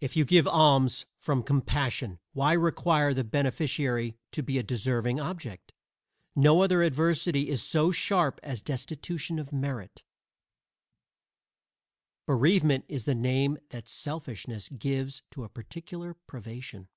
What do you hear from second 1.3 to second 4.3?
compassion, why require the beneficiary